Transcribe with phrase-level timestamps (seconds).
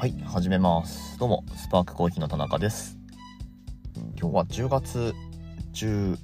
[0.00, 1.18] はい始めます。
[1.18, 2.96] どうもスパークコーヒーの田中です。
[4.18, 5.14] 今日は10月
[5.74, 6.16] 12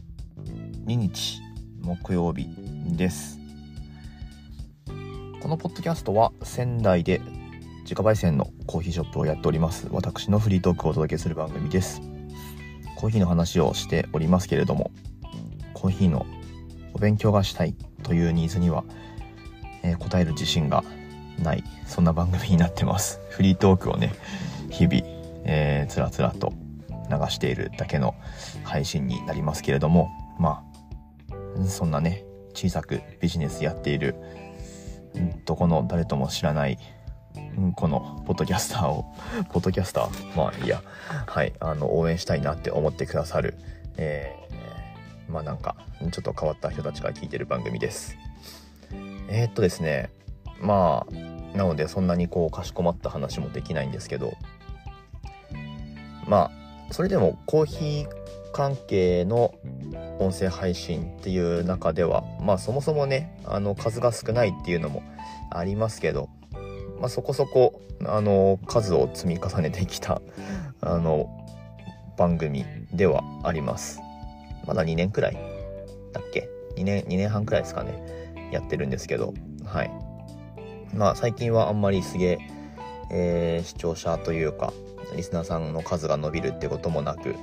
[0.87, 1.43] 日
[1.83, 2.49] 木曜日
[2.97, 3.39] です。
[5.43, 7.21] このポッドキャストは仙台で
[7.83, 12.01] 自家焙煎のコーヒーショップをやっております私のフリートークをお届けする番組です。
[12.97, 14.91] コーヒーの話をしておりますけれども
[15.75, 16.25] コーヒーの
[16.95, 17.75] お勉強がしたい
[18.05, 18.85] というニーズには、
[19.83, 20.83] えー、答える自信が
[21.43, 23.21] ないそんな番組になってます。
[23.31, 24.13] フリートークをね
[24.71, 25.03] 日々、
[25.45, 26.53] えー、つらつらと
[27.11, 28.15] 流しているだけの
[28.65, 30.65] 配信になりますけれどもま
[31.31, 34.17] あそんなね小さくビジネスやっている
[35.45, 36.79] どこの誰とも知らない
[37.77, 39.05] このポッドキャスターを
[39.53, 40.37] ポッドキャスター？
[40.37, 40.83] まあいいや。
[41.27, 43.57] はいあの応援したいなって思ってくださる
[43.97, 48.17] えー、まあなんかちょっと変わった人たちが聞いてる番組です。
[49.29, 50.11] えー、っとですね
[50.61, 54.35] まあなのでそんなにこうかしこまった話もできないんですけど。
[56.27, 58.09] まあそれでもコーヒー
[58.53, 59.55] 関係の
[60.19, 65.03] 音声配信っていう中ではまあそもそもねあの数が少ないっていうのも
[65.51, 66.29] ありますけど、
[67.01, 70.21] まあ、そこそこあの数を積み重ねてきた
[70.81, 71.29] あの
[72.17, 74.01] 番組ではあります。
[74.67, 75.37] まだ2年くらい
[76.13, 80.06] だっけ？2年2年半くらいですかねやってるんですけどはい。
[80.95, 82.39] まあ最近はあんまりすげえ
[83.11, 84.73] えー、視聴者というか
[85.15, 87.37] リスナーさんの数が伸びるってこともなく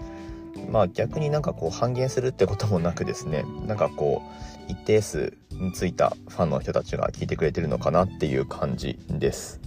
[0.70, 4.22] まあ逆になんかこう半減するってこともなくですねなんかこ
[4.68, 9.60] う一定数についたファンの人たちが聞いてくれてるのかなっていう感じです。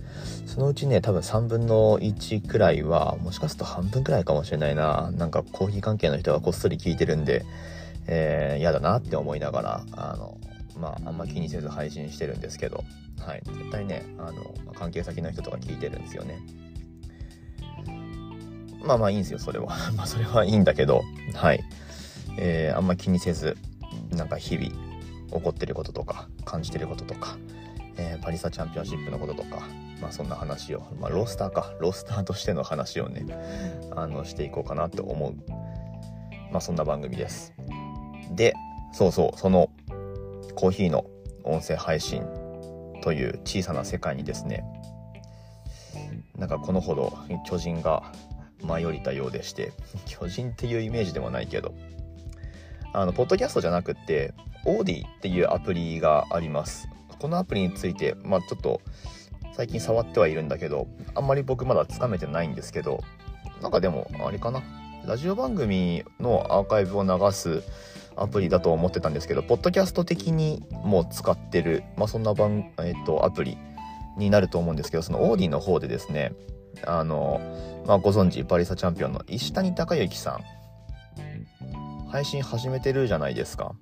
[0.46, 5.10] そのうちね多分3分の1くらいはもしかすると半分くらいかもしれないな。
[5.12, 7.44] なんかコーヒー関係の人がこっそり聞いてるんで
[8.08, 10.38] えー、嫌だなって思いながらあの
[10.78, 12.84] まああんま気にせず配信してるんですけど。
[13.20, 16.38] はい、絶対ねあの関係先の人とか聞いてるんですよね。
[18.84, 19.76] まあまあいいんですよそれは。
[19.96, 21.02] まあそれはいいんだけど。
[21.34, 21.64] はい。
[22.38, 23.56] えー、あんま気にせず
[24.10, 27.38] なんか日々起こってることとか感じてることとか、
[27.96, 29.66] えー、パリサチャンピオンシップのこととか
[30.02, 31.72] まあそんな話をまあロースターか。
[31.80, 33.24] ロースターとしての話をね
[33.96, 35.34] あのしていこうかなと思う。
[36.52, 37.54] まあそんな番組です。
[38.30, 38.54] で
[38.92, 39.70] そうそうその
[40.56, 41.04] コーヒーの
[41.44, 42.24] 音声配信
[43.02, 44.64] という小さな世界にですね
[46.36, 48.02] なんかこのほど巨人が
[48.62, 49.72] 舞い降りたようでして
[50.06, 51.74] 巨人っていうイメージでもないけど
[52.92, 54.34] あのポッドキャストじゃなくって
[54.64, 56.88] オーディっていうアプリがあります。
[57.20, 58.80] このアプリについてまあちょっと
[59.54, 63.02] 最近触ってはいるんだけどあんまり僕まだつかめてないんですけど
[63.62, 64.62] なんかでもあれかな？
[65.06, 67.62] ラジオ番組のアーカイブを流す
[68.16, 73.58] アプリだと思ってたんですけど、ポッドキャスト的にもう使ってる、まあ、そんな番、えっ、と、アプリ
[74.16, 76.32] になると思うんですけど、そのオーディの方でですね、
[76.84, 77.40] あの、
[77.86, 83.74] まあ、ご存知、バリサチャンピオンの石谷隆之さん、配信始めてるじゃないですか。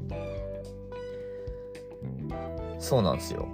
[2.78, 3.48] そうなんですよ。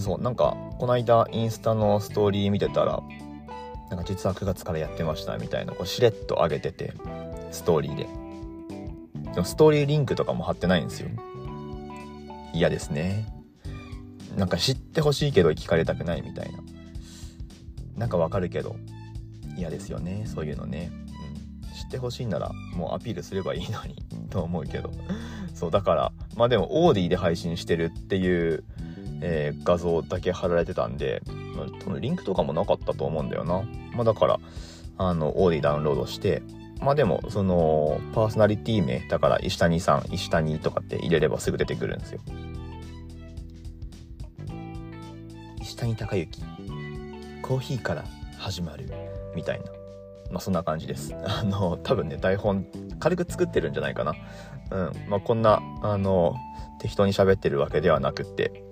[0.00, 3.02] そう、なんか、この間、インスタのストーリー見てたら、
[3.90, 6.92] なんか実は9月からやってましたみたいな、こうしれっと上げてて、
[7.50, 8.06] ストーリーで。
[9.34, 11.10] でもストーリーリンクとかも貼ってないんですよ。
[12.52, 13.26] 嫌ですね。
[14.36, 16.58] なんか知ってほしいけど聞かれたくないみたいな。
[17.96, 18.76] なんかわかるけど
[19.56, 20.24] 嫌ですよね。
[20.26, 20.90] そういうのね。
[20.92, 23.96] うん、知ってほしいならもうアピールすればいいのに
[24.30, 24.90] と思うけど。
[25.54, 28.62] そう、だから、まあでもオーディで配信してるっていう、
[29.20, 31.20] えー、画像だけ貼られてたんで、
[31.56, 33.62] まあ、多分リンクとかもなかったと思うんだよな。
[33.92, 34.40] まあだから、
[34.98, 36.42] あの、オーディダウンロードして、
[36.80, 42.20] まあでも、その、パーソナリティ名、だから石谷さん、石谷とかって入れればすぐ出てくるんですよ。
[45.60, 46.42] 石谷隆之、
[47.42, 48.04] コーヒーから
[48.38, 48.90] 始まる、
[49.34, 49.66] みたいな。
[50.30, 51.14] まあそんな感じです。
[51.24, 52.66] あの、多分ね、台本、
[53.00, 54.14] 軽く作ってるんじゃないかな。
[54.70, 54.92] うん。
[55.08, 56.36] まあこんな、あの、
[56.78, 58.67] 適当に喋ってるわけではなくって、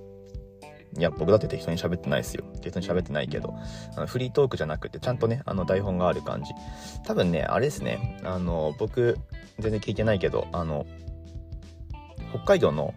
[0.99, 2.45] いや、僕だって適当に喋ってないですよ。
[2.61, 3.55] 適当に喋ってないけど、
[3.97, 6.53] あのフリートークじゃなくて、ちゃんとね、あの台本がある感じ。
[7.05, 9.19] 多分ね、あれですね、あの、僕、
[9.59, 10.87] 全然聞いてないけど、あの、
[12.31, 12.95] 北海道の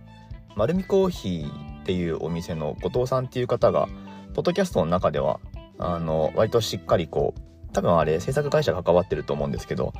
[0.55, 3.87] 丸見コーヒーっていうお店の後藤さんっていう方が、
[4.33, 5.39] ポッドキャストの中では、
[5.77, 7.41] あの、割としっかりこう、
[7.71, 9.93] 多分あれ制作会社が関わってると思うんですけど、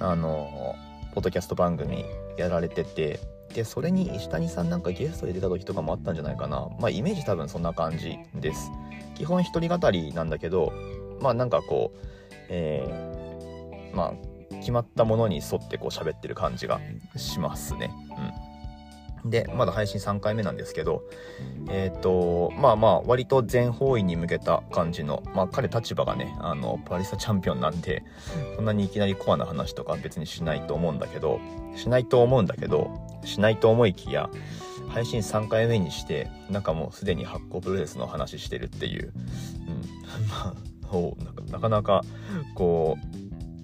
[0.00, 0.74] あの、
[1.14, 2.04] ポッドキャスト番組
[2.36, 3.20] やられてて、
[3.54, 6.68] でそれに石谷さんなんかゲストで出た時とかもあったんじゃないかな。
[6.80, 8.70] まあイメージ多分そんな感じです。
[9.14, 10.72] 基本一人語りなんだけど
[11.20, 11.98] まあなんかこう
[12.48, 16.80] えー、まあ決まったものに沿ってこう喋ってる感じが
[17.16, 17.90] しますね。
[18.16, 18.52] うん。
[19.24, 21.04] で、まだ配信3回目なんですけど、
[21.68, 28.02] えっ、ー、と、まあまあ、割と全方位に向けた感じの、まあ彼立場がね、あの、パリスタチャンピオンなんで、
[28.56, 31.40] そんなにいきなりコアな話とか別にしないと思うんだけど、
[31.76, 32.90] しないと思うんだけど、
[33.24, 34.30] しないと思いきや、
[34.88, 39.12] 配信3回目にして、なんかもうすでに発行プロレスの話してるっていう、
[39.66, 42.02] うん、 まあ、なかなか、
[42.54, 42.98] こ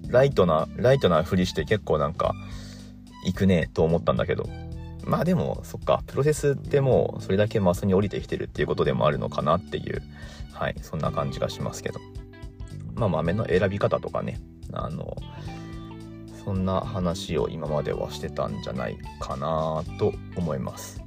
[0.08, 2.34] う、ライトな、ライトなふりして結構なんか、
[3.24, 4.48] 行くねと思ったんだけど、
[5.04, 10.02] まあでも、そっか、プロセスってもうそれだけマスに降りてきてるっていうことでもあるのかなっていう、
[10.52, 12.00] はい、そんな感じがしますけど。
[12.94, 14.40] まあ豆の選び方とかね、
[14.72, 15.16] あの、
[16.48, 21.02] そんな話を今まではしてたんじゃないかなと思います。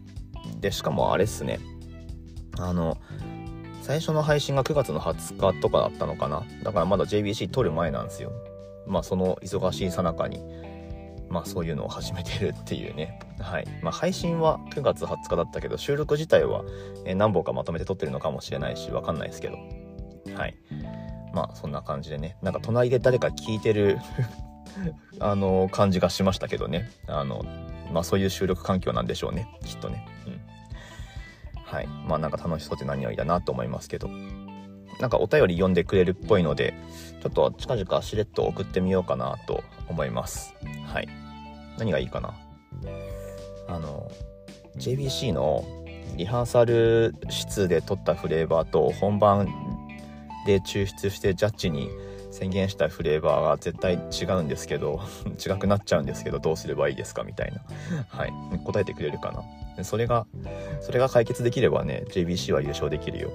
[0.60, 1.60] で、しかもあれっすね、
[2.60, 2.96] あの、
[3.82, 6.44] 最初の配信が9月の20日とかだったのかな。
[6.62, 8.32] だからまだ JBC 撮る前なんですよ。
[8.86, 10.44] まあその忙しいさなかに、
[11.28, 13.18] まあそういうのを始めてるっていうね。
[13.40, 13.68] はい。
[13.82, 16.64] まあ配信は9月20日だったけど、収録自体は
[17.16, 19.58] 何本かまとめて撮ってるのかもしれないし、わかんないですけど。
[20.36, 20.56] はい。
[21.34, 22.38] まあそんな感じでね。
[22.44, 23.98] なんか隣で誰か聞いてる
[25.20, 26.90] あの、感じがしましたけどね。
[27.08, 27.44] あの、
[27.92, 29.48] まあそういう収録環境なんでしょうね。
[29.66, 30.08] きっとね。
[30.28, 30.42] うん。
[31.64, 31.88] はい。
[32.08, 34.10] まあなんか楽しそうで何よりだなと思いますけど。
[35.00, 36.74] なんかお便り読んでくれるっぽいので、
[37.22, 40.54] ちょっと近々しれっと送ってみようかなと思います。
[40.86, 41.08] はい。
[41.78, 42.36] 何がいいかな？
[43.68, 44.12] あの
[44.78, 45.66] JBC の
[46.18, 49.71] リハーサル室で撮ったフレーバーと本番
[50.46, 51.90] で抽出してジャッジに
[52.32, 55.02] 宣言したフレーバーが絶対違うんですけど
[55.38, 57.62] 違くなっちゃうんですけどどうすればいいですかみたいな
[58.08, 58.34] はい
[58.66, 59.32] 答えてくれるか
[59.78, 59.84] な？
[59.84, 60.26] それが
[60.82, 63.32] それが解決できればね JBC は優勝できるよ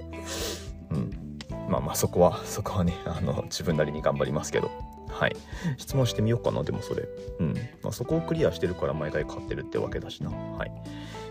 [0.91, 1.39] うん
[1.69, 4.71] まあまあそこは そこはねあの自分なりに頑張りますけど
[5.09, 5.37] はい。
[5.79, 7.09] 質問してみようかな、でもそれ。
[7.39, 7.55] うん。
[7.83, 10.31] まあ、そこをクリアしてるから毎回買ってるってわけだしな。
[10.31, 10.73] はい。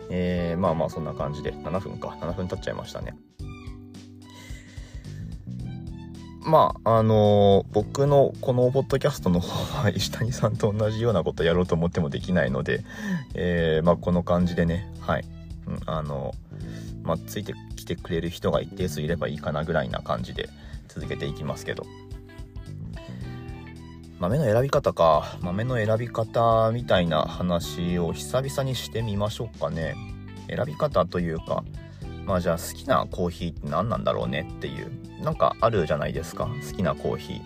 [0.09, 2.17] えー、まあまあそんな感じで、7分か。
[2.19, 3.15] 7分経っちゃいましたね。
[6.45, 9.49] まあ、あのー、僕のこのポッドキャストの方
[9.81, 12.83] は石谷さんと同じようなことやろうと思ってもできないので、
[13.33, 15.25] えー、まあ、この感じでね、はい。
[15.67, 20.49] うん、あのー、まあ、ついてきてくれる人が一定数いればいいかなぐらいな感じで
[20.87, 21.85] 続けていきますけど。
[24.19, 25.37] 豆の選び方か。
[25.41, 29.95] 豆の選び方みたいな話を久々にしてみましょうかね。
[30.47, 31.63] 選び方というか、
[32.25, 36.49] まあじゃあ好きなコーヒーって何なんだろうねっていう、なんかあるじゃないですか。
[36.67, 37.41] 好きなコーヒ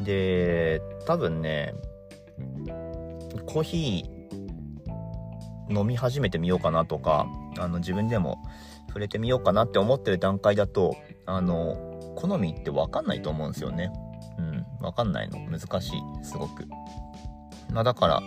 [0.00, 0.04] ー。
[0.04, 1.74] で、多分ね、
[3.46, 7.26] コーヒー飲み始めてみようかなとか、
[7.58, 8.38] あの自分でも
[8.88, 10.96] 触れてみようかなって思ってる段階だと、
[11.26, 11.76] あの、
[12.16, 13.92] 好みってわかんないと思うんですよね。
[14.38, 15.38] うん、わかんないの。
[15.50, 16.00] 難しい。
[16.22, 16.66] すごく。
[17.70, 18.22] まあだから、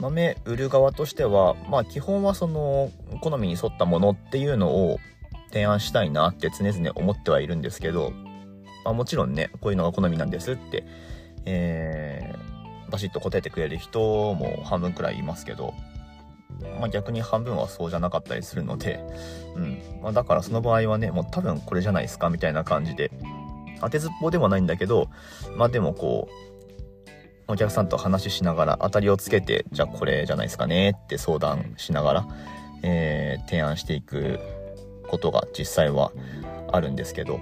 [0.00, 4.98] 豆売る側としては、まあ基本はその、好みに沿ったものっていうのを
[5.50, 8.12] 提案したいなって常々思ってはいるんですけど、
[8.84, 10.84] まあもちろんね、こういうのが好みなんですって、
[11.44, 14.00] えー、バシッと答えてくれる人
[14.34, 15.74] も半分くらいいますけど、
[16.78, 19.00] まあ逆に半分はそうじゃなかったりするので、
[19.54, 19.82] うん。
[20.02, 23.10] まあだからその場合はね、もう多分これじゃないですかみたいな感じで、
[23.80, 25.08] 当てずっぽうでもないんだけど、
[25.56, 26.49] まあでもこう、
[27.50, 32.28] お客さんと話しながら当たりをつけて、じゃあこれじゃないですかねって相談しながら、
[32.82, 34.38] えー、提案していく
[35.08, 36.12] ことが実際は
[36.70, 37.40] あるんですけど、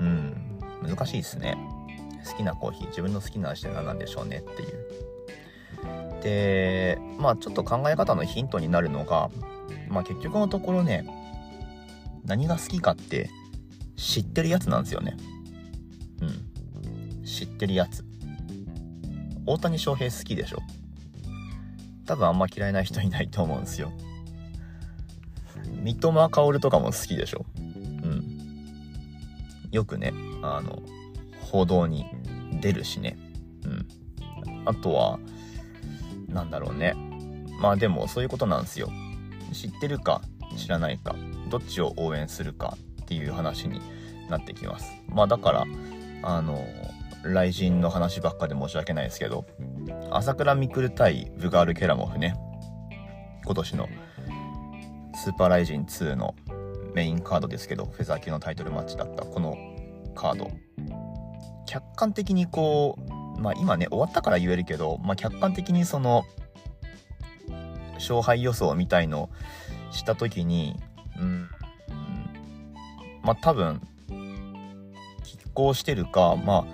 [0.00, 0.34] うん、
[0.82, 1.56] 難しいですね。
[2.28, 6.22] 好きなコーヒー、自分の好きな味って何なんでしょうねっていう。
[6.22, 9.30] で、まあちょっと考え方のヒントになるのが、
[9.88, 11.06] まあ結局のところね、
[12.24, 13.30] 何が好きかって
[13.96, 15.16] 知ってるやつなんですよね。
[17.30, 18.04] 知ってるやつ。
[19.46, 20.58] 大谷翔平好きでしょ？
[22.06, 23.92] 多分あんま嫌いな人いないと思うんですよ。
[25.82, 27.46] 三笘薫とかも好きでしょ？
[27.56, 28.24] うん。
[29.70, 30.82] よくね、あの、
[31.40, 32.04] 報道に
[32.60, 33.16] 出るしね。
[33.64, 33.86] うん。
[34.66, 35.18] あとは、
[36.28, 36.94] なんだろうね。
[37.60, 38.90] まあでもそういうことなんですよ。
[39.52, 40.22] 知ってるか
[40.56, 41.14] 知らないか、
[41.48, 43.80] どっちを応援するかっていう話に
[44.28, 44.92] なってきます。
[45.08, 45.66] まあだから、
[46.22, 46.64] あの、
[47.22, 49.46] 雷神の話ばっかで申し訳ないですけど、
[50.10, 52.34] 朝倉未来対ブガール・ケラモフね、
[53.44, 53.88] 今年の
[55.14, 56.34] スーパーライジン2の
[56.94, 59.56] メインカードですけど、フェザー級のタイトルマッチだったこの
[60.14, 60.50] カード。
[61.66, 62.96] 客観的にこ
[63.36, 66.24] う、まあ今ね、終わったから言えるけど、まあ客観的にその、
[67.94, 69.30] 勝敗予想みたいの
[69.90, 70.76] した時に、
[71.18, 71.48] うん、
[73.22, 76.64] まあ多分、拮抗してるか、まあ、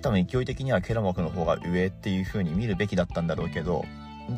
[0.00, 3.84] 多分勢い的にはケラモクの方が上っていう風に見るべきだったんだろうけど、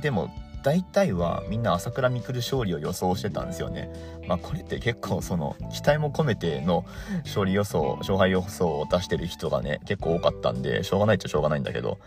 [0.02, 0.30] でも、
[0.62, 3.90] 大体はみんな朝倉未来勝利を予想してたんですよね。
[4.26, 6.84] まあこれって結構その期待も込めての
[7.24, 11.98] 勝利予想、勝敗予想を出してる人がね、結構多かったんで、しょうがないっちゃしょうがないんだけど。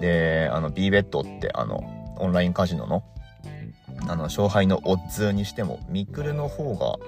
[0.00, 3.02] で、あの B ベッドってあのオンラインカジノの
[4.06, 6.98] あの勝敗のオッズにしても、ミクルの方が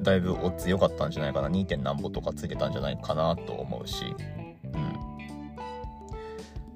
[0.00, 1.48] だいぶオッズ良かったんじゃないかな。
[1.48, 1.66] 2.
[1.66, 4.06] 点何歩とかついてたんじゃないかなと思うし。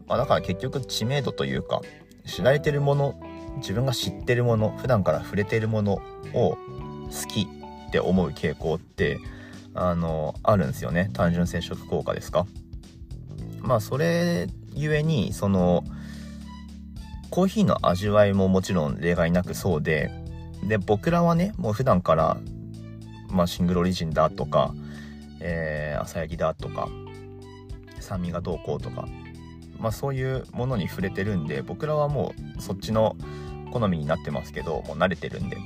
[0.07, 1.81] まあだから結局知名度というか、
[2.25, 3.21] 知られてるもの
[3.59, 5.95] 自分が知ってるもの普段から触れてるもの
[6.35, 6.59] を好
[7.29, 7.49] き
[7.89, 9.19] って思う傾向って
[9.75, 11.11] あのあるんですよね。
[11.13, 12.47] 単純接触効果ですか。
[13.61, 15.85] まあそれゆえにその
[17.31, 20.11] コーヒーの味わいももちろん例外なくそうで
[20.63, 22.39] で僕らはねもう普段から、
[23.31, 24.75] まあ、シングルオリジンだとか、
[25.41, 26.89] えー、朝焼きだとか
[28.01, 29.09] 酸味がどうこうとか
[29.79, 33.17] まあ、そういうものに触れてるんで僕らはもうそっちの
[33.73, 35.57] 好みになってますけどもう慣れてるんで。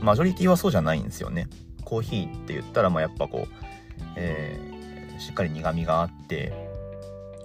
[0.00, 1.46] マジョリティはそうじゃないんですよね。
[1.84, 3.54] コーヒーって言ったらまあやっぱこう、
[4.16, 6.52] えー、しっかり苦みがあって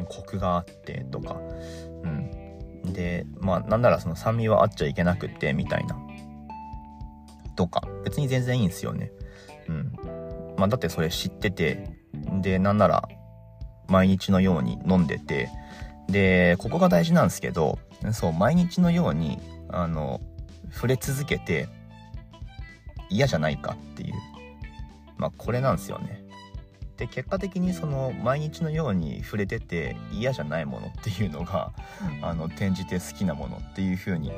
[0.09, 1.37] コクがあってとか。
[2.03, 2.81] うん。
[2.93, 5.97] でまあなんならその酸味はあっちゃいけなくてみたいな。
[7.55, 7.87] とか。
[8.03, 9.11] 別に全然いいんですよね。
[9.67, 9.91] うん。
[10.57, 11.95] まあだってそれ知ってて。
[12.41, 13.07] でなんなら
[13.87, 15.49] 毎日のように飲んでて、
[16.07, 17.79] で、ここが大事なんですけど、
[18.13, 19.39] そう、毎日のように、
[19.69, 20.21] あの、
[20.71, 21.67] 触れ続けて
[23.09, 24.13] 嫌じゃないかっていう。
[25.17, 26.23] まあ、これなんですよね。
[26.97, 31.71] で、結果的にその、毎日のように触れてて嫌じゃないものっていうのが、
[32.21, 34.31] あの、転じて好きなものっていう風に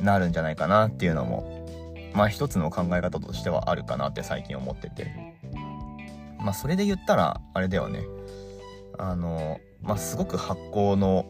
[0.00, 1.64] なるんじゃないかなっていうのも、
[2.14, 5.34] まあ一つの考え方としてはあるかなって最近思ってて。
[6.38, 8.02] まあそれで言ったら、あれだよね。
[8.98, 11.26] あの、まあ、すごく発酵の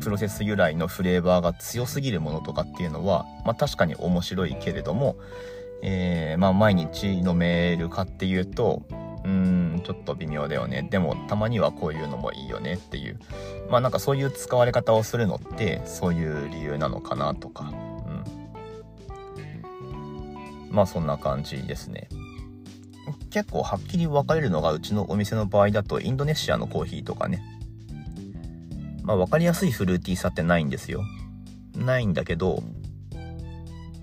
[0.00, 5.16] プロセス由来のフレーバーが強すぎるものとかっていうのは、まあ、確かに面白いけれども、
[5.82, 8.82] えー、まあ、毎日飲めるかっていうと、
[9.24, 10.86] うん、ちょっと微妙だよね。
[10.90, 13.20] でも、たまにはこういうのもいいよねっていう。
[13.70, 17.64] まあ、なんかそういう使われ方をするのって、そういう理由なのかなとか。
[17.64, 18.24] うん。
[20.70, 22.08] まあ、そんな感じですね。
[23.30, 27.42] 結構はっきり分かれるのがうちのお店の場合だとインドネシアのコーヒーとかね。
[29.02, 31.02] まあ分かりやすいフルーティーさってないんですよ。
[31.76, 32.62] ないんだけど、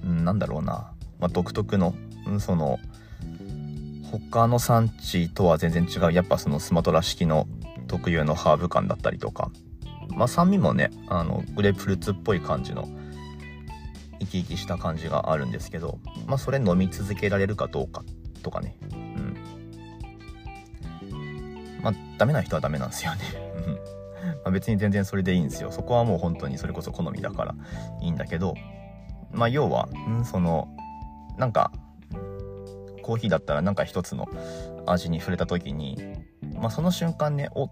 [0.03, 0.91] うん、なんだろうな。
[1.19, 1.95] まあ、独特の、
[2.39, 2.79] その、
[4.11, 7.47] 他の産地とは全然違う、やっぱそのスマトラ式の
[7.87, 9.51] 特有のハーブ感だったりとか、
[10.09, 12.87] まあ酸味もね、あの、グレープフルーツっぽい感じの、
[14.19, 18.03] 生き生きした感じがあるんですけど、まあそれ飲み続けられるかどうか
[18.43, 18.75] とかね。
[18.91, 19.37] うん
[21.81, 23.21] まあ、ダメな人はダメなんですよね。
[24.43, 25.71] まあ別に全然それでいいんですよ。
[25.71, 27.55] そこはもう本当にそれこそ好みだから
[28.01, 28.55] いいんだけど、
[29.31, 30.67] まあ要は、んその、
[31.37, 31.71] なんか、
[33.03, 34.27] コーヒーだったらなんか一つの
[34.85, 35.97] 味に触れた時に、
[36.55, 37.69] まあその瞬間ね、お、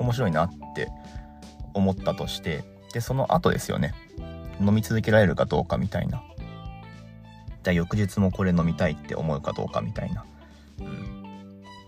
[0.00, 0.88] 面白いなって
[1.74, 3.94] 思ったとして、で、その後ですよね。
[4.60, 6.22] 飲み続けられるかどうかみたいな。
[7.62, 10.24] じゃあ翌日もこれ飲みたいって思うかどうかみたいな。
[10.80, 11.22] うん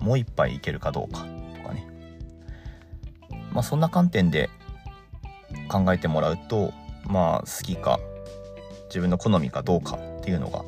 [0.05, 1.21] もう一杯いけるかどうか
[1.57, 1.87] とかね。
[3.53, 4.51] まあそんな観点で
[5.69, 6.75] 考えてもらうと、
[7.07, 7.99] まあ好きか
[8.89, 10.63] 自分の好みかどうかっていうのが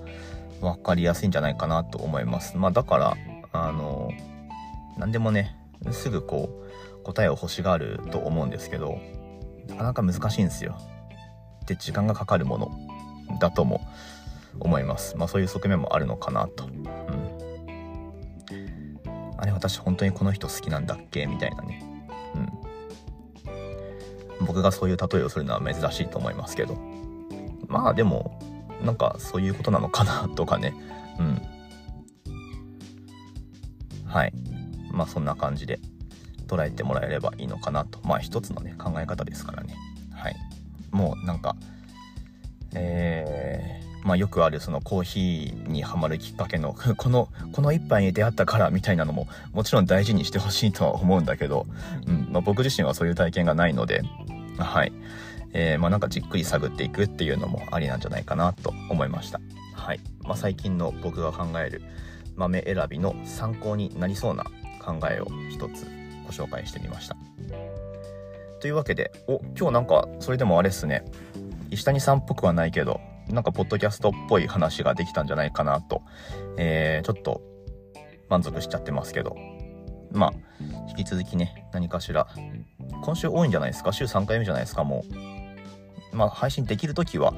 [0.61, 2.57] 分かりやすいんじゃないかなと思います。
[2.57, 3.17] まあだから、
[3.53, 4.11] あの、
[4.97, 5.55] 何でもね、
[5.91, 6.49] すぐこ
[7.01, 8.99] う答えを欲しがると思うんですけど、
[9.69, 10.79] なかなか難しいんですよ。
[11.67, 12.71] で、時間がかかるもの
[13.39, 13.87] だとも
[14.61, 15.17] 思います。
[15.17, 16.65] まあそういう側面もあるのかなと。
[16.65, 16.87] うん
[19.39, 21.27] あれ私本当にこの人好きなんだっけ？
[21.27, 21.85] みたいなね。
[24.41, 24.47] うん。
[24.47, 26.75] 僕がそういう例えをするのは珍しいと思いますけど。
[27.69, 28.41] まあでも、
[28.83, 30.75] なんかそういうことなのかなとかね。
[31.19, 31.43] うん。
[34.07, 34.33] はい。
[34.91, 35.81] まあそんな感じで
[36.47, 38.01] 捉えてもらえればいいのかなと。
[38.05, 39.77] まあ一つのね、考え方ですからね。
[40.13, 40.37] はい。
[40.93, 41.57] もうなんか、
[42.75, 51.67] えー、まあ、よくあるそのコーヒーにはまるきっかけの このこの一杯に出会ったからみたいなのももちろん大事にしてほしいとは思うんだけど、
[52.07, 54.03] うんまあ、僕自身はそういう体験がないので
[54.59, 54.93] はい。
[55.53, 59.41] えー、まあなんかじっくり探っていくっていうのもありなんじゃないかなと思いました。
[59.73, 61.83] はい、まあ、最近の僕が考える
[62.37, 64.45] 豆選びの参考になりそうな
[64.81, 65.87] 考えを一つ
[66.27, 67.17] ご紹介してみました。
[68.61, 71.05] というわけでお今日なんかそれでもあれっすね。
[71.71, 76.03] 石谷さんっぽくはないけどなんかポッドキャストっぽい話ができたんじゃないかなと、
[76.57, 77.43] えー、ちょっと
[78.29, 79.37] 満足しちゃってますけど。
[80.13, 80.33] まあ、
[80.89, 82.27] 引き続きね、何かしら、
[83.03, 83.93] 今週多いんじゃないですか？
[83.93, 85.05] 週3回目じゃないですか、も
[86.13, 86.17] う。
[86.17, 87.35] まあ、配信できる時は、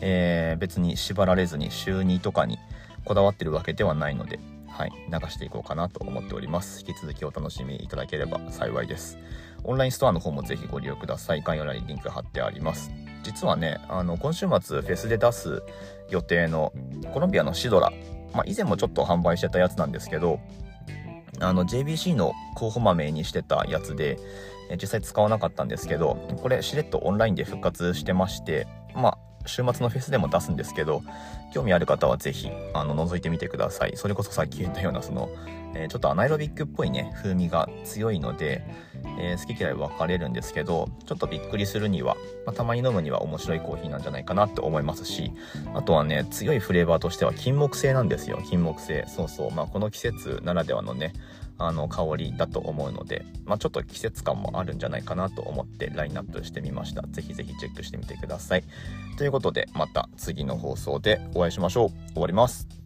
[0.00, 2.58] えー、別に縛られずに週2とかに
[3.04, 6.80] こだわってるわけではないので、はい、流していこうかなと思っております。
[6.80, 9.18] 引き続きお楽しみいただければ幸いです。
[9.62, 11.42] オンラインストアの方もぜひご利用ください。
[11.42, 12.90] 概要欄にリンク貼ってあります。
[13.26, 15.64] 実はね、あの、今週末フェスで出す
[16.10, 16.72] 予定の
[17.12, 17.90] コロンビアのシドラ、
[18.32, 20.38] まあ、以前もちょっと販売してたやつなんですけど、
[21.40, 24.16] あの JBC の候補豆にしてたやつで、
[24.80, 31.02] 実際使わなかったんですけど、これしれっとオンラインで復活してまして、まあ、週末のフェスでも出すんですけど、
[31.52, 33.92] 興味ある方はぜひ、あの、覗いてみてください。
[33.96, 35.28] それこそさっき言ったような、その、
[35.74, 38.64] えー、ちょっとアナエロビックっぽいね、風味が強いので、
[39.18, 45.32] えー、好き嫌い分かれるんですけど、ちょっとびっくりするには、まあ、たまに飲むには面白いコーヒーなんじゃないかなって思いますし、
[45.74, 48.40] あとはね、強いフレーバーとしては金木犀なんですよ。
[48.48, 49.04] 金木犀。
[49.06, 49.50] そうそう。
[49.50, 51.12] まあ、この季節ならではのね、
[51.58, 57.02] あの香りだと思うので、まあ、ちょっと季節感もあるんじゃないかなと思ってラインナップしてみました。
[57.10, 58.64] 是非是非チェックしてみてください。
[59.16, 62.12] ということで、また次の放送でお会いしましょう。
[62.12, 62.85] 終わります。